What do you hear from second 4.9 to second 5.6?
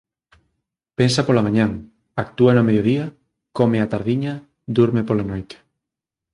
pola noite.